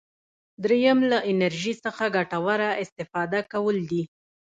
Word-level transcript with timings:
دریم 0.63 0.99
له 1.11 1.17
انرژي 1.31 1.73
څخه 1.83 2.03
ګټوره 2.15 2.69
استفاده 2.83 3.39
کول 3.51 3.77
دي. 3.89 4.03